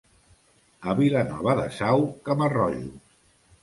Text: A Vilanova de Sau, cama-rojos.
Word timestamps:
A 0.93 0.95
Vilanova 1.01 1.55
de 1.61 1.69
Sau, 1.79 2.09
cama-rojos. 2.31 3.03